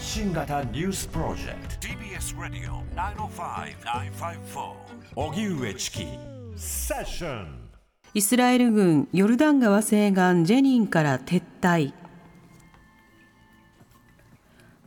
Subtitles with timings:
[0.00, 1.86] 発信型ニュースプロジェクト。
[1.86, 2.82] TBS ラディオ
[3.28, 4.72] 905-954
[5.14, 6.06] おぎゅうえちき
[6.56, 7.68] セッション
[8.14, 11.92] イスラエル軍ヨルダン川西岸ジェニンから撤退。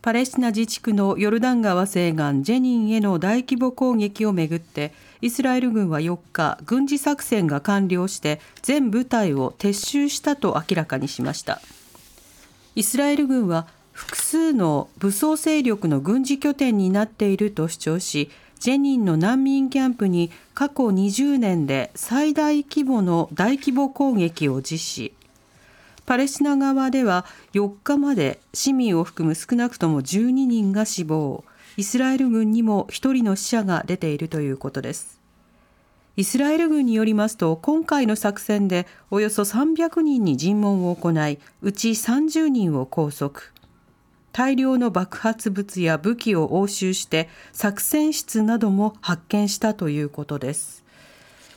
[0.00, 11.60] パレスチナ自治区のヨルダン川西岸ジェニンへの大規模攻撃をめぐってイスラエル軍は4日軍事作戦が完了して全部隊を撤収したと明らかにしました。
[12.74, 13.66] イスラエル軍は
[14.02, 25.12] 複数の武装勢力の軍事拠点になっていると主張しジェニンの難民キャンプに過去20年で最大規模の大規模攻撃を実施。
[26.04, 27.24] パレスチナ側では
[27.54, 31.44] 4日まで市民を含む少なくとも12人が死亡。
[31.76, 35.20] イスラエル軍にも1人の死者が出ているということです。
[36.16, 43.40] イスラエル軍によりますと今回の作戦でおよそ300人に尋問を行いうち30人を拘束。
[44.32, 50.82] 大量の爆発物や武器を押収して作戦室なども発見したということです。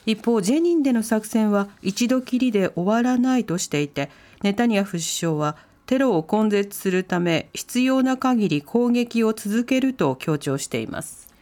[0.05, 4.11] 一方ジェニンでの作戦は一度きりで終わらないとしていて
[4.43, 11.33] ネタニヤフ首相はテロを根絶するため必要な限り攻撃を続けると強調しています。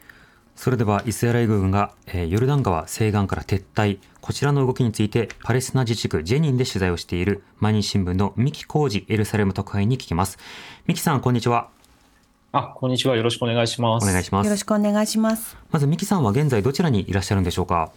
[0.56, 3.98] それではイスラエル軍が、えー、ヨルダン川西岸から撤退。
[4.20, 10.38] こちらの動きについてパレスチナ自治区ジェニンで取材をしている毎日新聞の三木浩二エルサレム特派員に聞きます。
[10.86, 11.68] 三木さんこんにちは。
[12.52, 13.16] あこんにちは。
[13.16, 14.04] よろしくお願いします。
[14.04, 14.46] お願いします。
[14.46, 15.56] よろしくお願いします。
[15.70, 17.90] まず三木さんは現在どちらにいらっしゃるんでしょうか？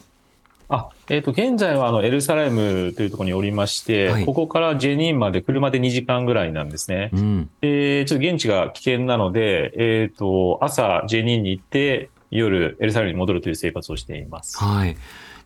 [0.70, 7.10] あ、えっ、ー、と、現在はあの、エルサレムというところにおりまして、はい、ここからジェニンまで車で2時間ぐらいなんですね。
[7.14, 14.58] うん、で、ちょっと現地が危険なので、えっ、ー、と、朝ジェニンに行って、夜エルサレムに戻るという生活をしています。
[14.58, 14.98] はい。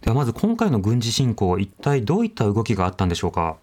[0.01, 3.57] ではまず今回の軍事侵攻、一体どういった動きがあったんでしょうか？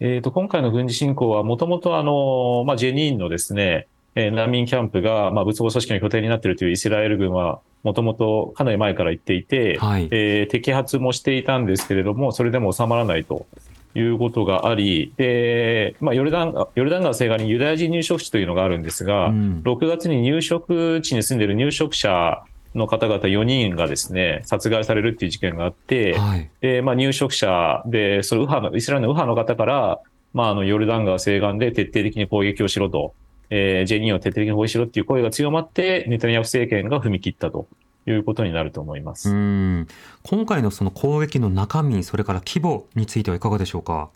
[0.00, 13.46] えっ、ー、と、今回の軍事侵攻はもともとあの、まあ、ジェニンのですね、えー、難民キャンプが、まあ、武装組織の拠点になっているというイスラエル軍は、もともとかなり前から言っていて、はい、えー、摘発もしていたんですけれども、それでも収まらないと
[13.94, 22.42] いうことがあり、でまあ、ヨルダンヨルダン川西岸にユダヤ人入植地というのがあるんですが、うん、6月に入植地に住んでいる入植者
[22.74, 30.00] の方々4人がですね殺害されるっていう事件があって、はい、でまあ、入植者で、その右派のイスラエルの右派の方から、
[30.32, 33.14] まあ、あのヨルダン川西岸で徹底的に攻撃をしろと、
[33.50, 37.66] えー、ジェニーを徹底的に包囲しろっていう声が強まって、ネタニヤフ政権が踏み切ったと。
[38.06, 39.88] いうことになると思いますうん
[40.22, 44.10] 今回のその攻撃の中身、それから規模についてはいかがでしょうか？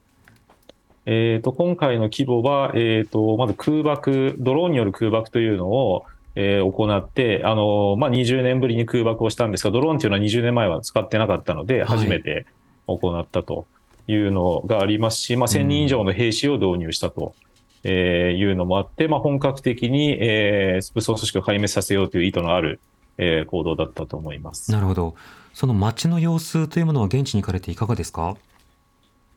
[1.06, 12.47] えーと、今回の規模は、えーと、まず空爆、ドローンによる空爆というのを、えー、行って、あのまあ、20年ぶりに空爆をしたんですが、ドローンというのは20年前は使ってなかったので、初めて
[12.87, 13.66] 行ったと
[14.09, 17.34] いうのがありますし、まあ、1000人以上の兵士を導入したと。
[17.87, 22.81] えー、いうのもあって、まあ、本格的に、えー、武装組織を壊滅させようという意図のある、
[23.19, 24.72] えー、行動だったと思います。
[24.72, 25.14] なるほど、
[25.52, 28.36] その街の様子というものは現地に行かれていかがですか？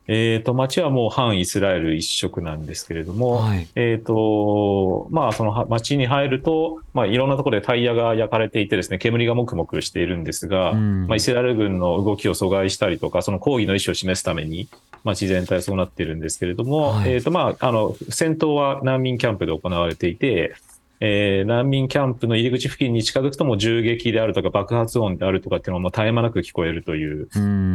[0.09, 14.69] えーと、街はもう反イスラエル一色なんですけれども、はい、えーとまあ、その街に入ると、まあ、いろんなところでタイヤが焼かれていてですね、煙がもくもくしているんですが、うん、まあ、イスラエル軍の動きを阻害したりとか、その抗議の意思を示すために、
[15.03, 20.55] 街全体そうなっているんですけれども、はい、えーとまあ、あの戦闘は難民キャンプで行われていて、
[20.99, 27.29] えー、難民キャンプの入り口付近に近づくとも銃撃であるとか爆発音であるとかっていうのも絶え間なく聞こえるという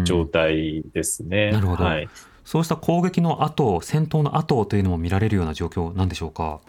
[0.05, 1.53] 状態ですね。
[1.53, 2.09] なるほど、はい。
[2.45, 6.61] そうした攻撃の後、戦闘の後というのも見られるような状況なんでしょうか？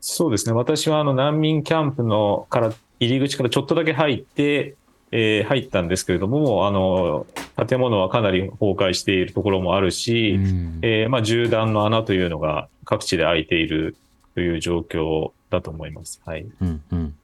[0.00, 0.52] そうですね。
[0.52, 4.74] 私はあの難民キャンプのから入り口からちょっとだけ入って、
[5.12, 7.26] えー、入ったんですけれども、あの
[7.68, 10.38] 建物はかなり崩壊しているところもあるし、
[10.82, 13.96] えー、まあ、銃弾の穴というのが各地で開いている
[14.38, 16.20] という状況だと思います。
[16.24, 16.46] はい。
[16.62, 17.14] うんうん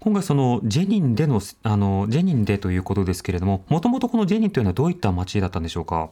[0.00, 6.08] 今回そのジェニンでのあのジェニンでということですけれども、もともとこのジェニンというのはどういった町だったんでしょうか？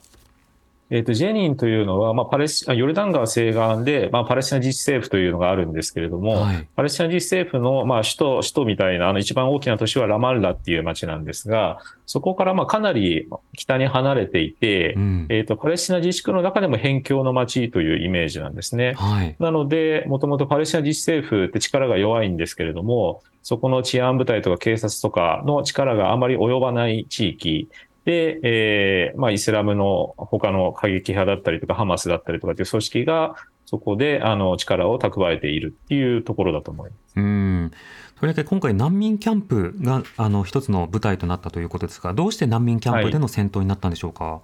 [0.88, 18.94] えっ、ー、と、ジェニンというのは、まあ、パレス、ヨルダン川西岸で、まあ、パレスチナ自治政府というのがあるんですけれども、はい、パレスチナ自治政府の、まあ、首都、首都みたいな、あの、一番大きな都市はラマンラっていう町なんですが、そこから、まあ、かなり北に離れていて、うん、えっ、ー、と、パレスチナ自治区の中でも辺境の町というイメージなんですね。
[18.96, 27.68] はい、なので、もともとパレスチナ自治政府って力が弱いんですけれども、そこの治安部隊とか警察とかの力があまり及ばない地域
[28.06, 33.34] で、えー、まあ、イスラムの他の過激派だったりとか、ハマスだったりとかっていう組織が、
[33.66, 37.16] そこで、あの、力を蓄えているっていうところだと思います。
[37.16, 37.72] うん。
[38.16, 44.40] それだけ今回難民キャンプが、あの、一つの舞台となったということですが、どうして難民キャンプでの戦闘になったんでしょうか、はい、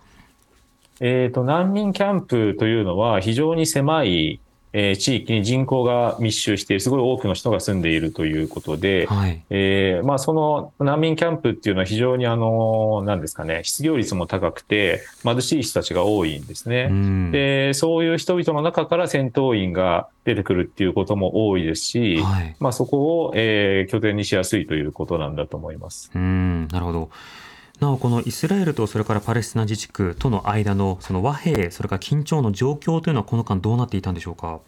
[1.00, 4.40] えっ、ー、と、難民キャンプというのは非常に狭い
[4.72, 16.90] えー、地域に人口が密集している、すごい多くの人が住んでいるということで、はい、えー、まあ、その難民キャンプっていうのは非常にあの、なんですかね、失業率も高くて、貧しい人たちが多いんですね。
[17.32, 26.10] で、そういう人々の中から戦闘員が出てくるっていうことも多いですし、はい、まあ、そこを、えー、拠点にしやすいということなんだと思います。
[26.14, 27.10] うんなるほど。
[27.80, 34.60] なおこのイスラエルとそれからパレスチナ自治区との間のその和平それから緊張の状況というのはこの間どうなっていたんでしょうか？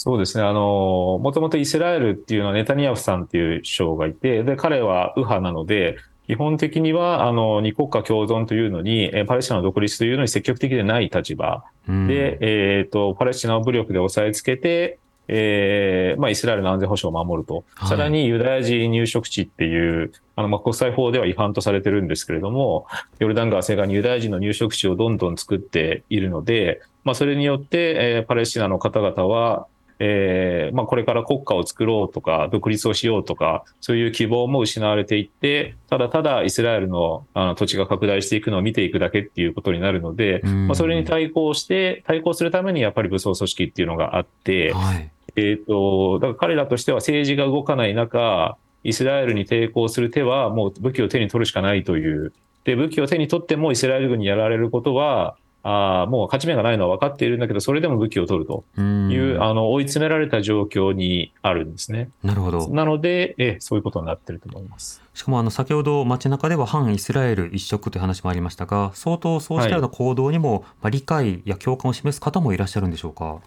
[0.00, 0.44] そうですね。
[0.44, 5.96] あの、もともとイスラエルっていうのはネタニヤフさんっていう首相がいて、で、彼は右派なので、
[6.28, 17.64] 基本的には、あの、二国家共存というのに、パレスチナの独立というのに積極的でない立場で、うん、えっ、ー、と、パレスチナを武力で押さえつけて、えー、まあ、イスラエルの安全保障を守ると。
[17.74, 22.86] はい、さらにユダヤ人入植地っていう、あの、まあ、国際法では違反とされてるんですけれども、
[23.18, 29.66] ヨルダン川西岸にユダヤ人の入植地をどんどん作っているので、まあ、それによって、えー、パレスチナの方々は、
[30.00, 52.32] えー、まあ、これから国家を作ろうとか、独立をしようとか、そういう希望も失われていって、ただただイスラエルのあの土地が拡大していくのを見ていくだけっていうことになるので、まあ、それに対抗して、対抗するためにやっぱり武装組織っていうのがあって、はいえっ、ー、と、だから彼らとしては政治が動かない中、イスラエルに抵抗する手はもう武器を手に取るしかないという。
[52.64, 62.10] で、武器を手に取ってもイスラエル軍にやられることは、あもう勝ち目がないのは分かっているんだけど、それでも武器を取るという、あの追い詰められた状況にあるんですね。
[62.22, 62.68] なるほど。
[62.68, 65.02] なので、えそういうことになってると思います。
[65.14, 73.40] しかもあの先ほど街中では反イスラエル一色という話もありましたが、相当そうしたような行動にも、まあ、理解や共感を示す方もいらっしゃるんでしょうか？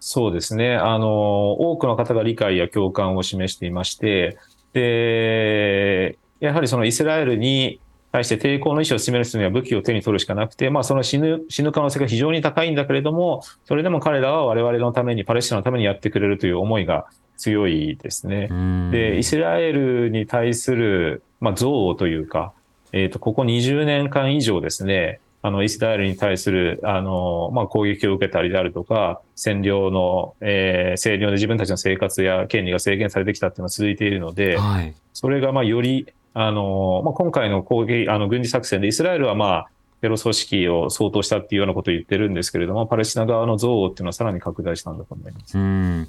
[0.00, 0.76] そうですね。
[0.76, 4.38] あの、多くの方が理解や共感を示していまして、
[4.72, 7.80] で、やはりそのイスラエルに
[8.12, 17.06] 対して抵抗の意思を示すには武器を手に取るしかなくて、まあその死ぬ、死ぬ可能性が非常に高いんだけれども、それでも彼らは我々のために、パレスチナのためにやってくれるという思いが
[17.36, 18.48] 強いですね。
[18.90, 22.52] で、イスラエルに対する、まあ、憎悪というか、
[22.92, 39.68] えっ、ー、と、ここ20年間以上ですね、あの、イスラエルに対する、あの、まあ、攻撃を受けたりであるとか、占領の、えー、占領で自分たちの生活や権利が制限されてきたっていうのは続いているので、はい、それが、まあ、より、あの、まあ、今回の攻撃、あの、軍事作戦でイスラエルは、まあ、
[40.00, 45.58] テロ組織を相当したっていうようなことを言ってるんですけれども、パレスチナ側の憎悪っていうのはさらに拡大したんだと思います。
[45.58, 46.08] うん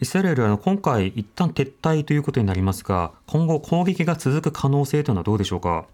[0.00, 5.86] イスラエルは今回、一旦撤退ということになりますが、今後、攻撃が続く可能性というのはどうでしょうか？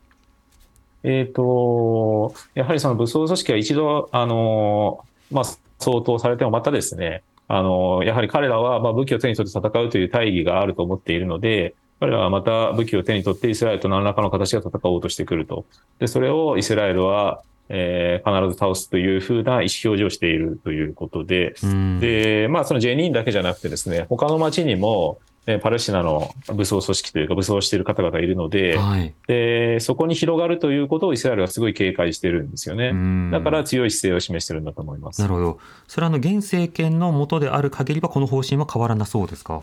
[1.03, 5.45] えっ、ー、と、やはりその武装組織は一度、あの、まあ、
[5.79, 15.67] 相当されてもまたですね、あの、やはり彼らは、まあ、武器を手に取って戦うという大義があると思っているので、彼らはまた武器を手に取ってイスラエルと何らかの形で戦おうとしてくると。
[15.99, 21.55] で、それをイスラエルは、えー、必ず倒すというふうな意思表示をしているということで、
[22.01, 25.19] で、まあそのジェニーンだけじゃなくてですね、他の町にも、
[25.59, 32.93] パレスチナの武装組織というか武装している方々がいるのではい、で、そこに広がるということをイスラエルはすごい警戒してるんですよね。
[33.33, 35.21] だから強い姿勢を示してるんだと思います。
[35.21, 35.59] なるほど。
[35.89, 39.63] それはあの現政権の下である限りはこの方針は変わらなそうですか？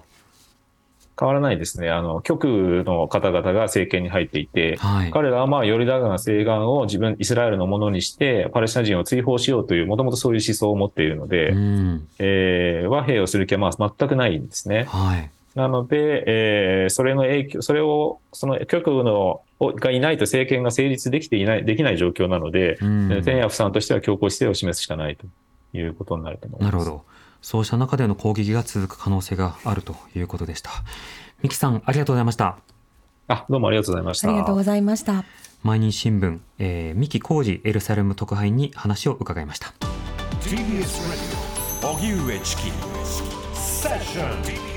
[1.19, 1.89] 変わらないですね。
[1.89, 11.55] あの、極右の方々が政権に入っていて、はい、彼らはまあ、ヨルダン川西岸を自分、イスラエルのものにして、パレスチナ人を追放しようという、もともとそういう思想を持っているので、
[12.19, 14.83] えー、和平をする気はまあ全くないんですね。
[14.83, 25.25] はいなので、えー、それの影響、それを、その極右のがいないと政権が成立できていない、できない状況なので、うん、テンヤフさんとしては強硬姿勢を示すしかないと
[25.75, 26.71] いうことになると思います。
[26.71, 27.03] なるほど。
[27.41, 30.69] そうした中での攻撃が続く可能性があるということでした。
[31.41, 32.59] 三木さん、ありがとうございました。
[33.27, 34.29] あ、どうもありがとうございました。
[34.29, 35.25] ありがとうございました。
[35.63, 39.73] 毎日新聞、えー、三木浩二エルサレム特派員に話を伺いました。
[40.41, 40.87] TBS ラジ
[41.83, 42.71] オ、荻上チキ、
[43.55, 44.76] セッション。